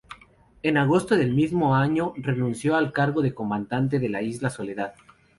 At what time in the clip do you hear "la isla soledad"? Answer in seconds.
4.09-4.95